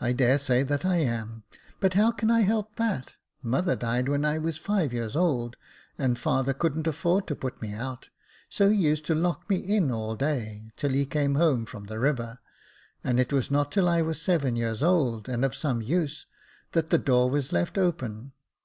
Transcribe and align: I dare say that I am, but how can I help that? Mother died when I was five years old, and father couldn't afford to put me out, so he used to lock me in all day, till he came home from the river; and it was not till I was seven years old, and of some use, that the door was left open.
I 0.00 0.12
dare 0.12 0.38
say 0.38 0.62
that 0.62 0.84
I 0.84 0.98
am, 0.98 1.42
but 1.80 1.94
how 1.94 2.12
can 2.12 2.30
I 2.30 2.42
help 2.42 2.76
that? 2.76 3.16
Mother 3.42 3.74
died 3.74 4.08
when 4.08 4.24
I 4.24 4.38
was 4.38 4.58
five 4.58 4.92
years 4.92 5.16
old, 5.16 5.56
and 5.98 6.16
father 6.16 6.54
couldn't 6.54 6.86
afford 6.86 7.26
to 7.26 7.34
put 7.34 7.60
me 7.60 7.72
out, 7.72 8.10
so 8.48 8.70
he 8.70 8.76
used 8.76 9.04
to 9.06 9.14
lock 9.16 9.50
me 9.50 9.56
in 9.56 9.90
all 9.90 10.14
day, 10.14 10.70
till 10.76 10.90
he 10.90 11.04
came 11.04 11.34
home 11.34 11.66
from 11.66 11.86
the 11.86 11.98
river; 11.98 12.38
and 13.02 13.18
it 13.18 13.32
was 13.32 13.50
not 13.50 13.72
till 13.72 13.88
I 13.88 14.02
was 14.02 14.22
seven 14.22 14.54
years 14.54 14.84
old, 14.84 15.28
and 15.28 15.44
of 15.44 15.56
some 15.56 15.82
use, 15.82 16.26
that 16.70 16.90
the 16.90 16.98
door 16.98 17.28
was 17.28 17.50
left 17.52 17.76
open. 17.76 18.30